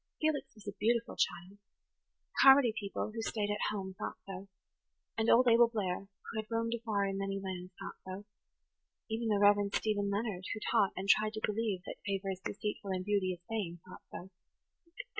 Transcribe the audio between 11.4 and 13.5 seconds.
believe, that favour is deceitful and beauty is